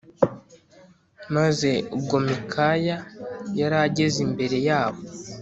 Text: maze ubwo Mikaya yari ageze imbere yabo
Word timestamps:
maze 1.35 1.71
ubwo 1.95 2.15
Mikaya 2.27 2.97
yari 3.59 3.77
ageze 3.85 4.17
imbere 4.27 4.57
yabo 4.67 5.01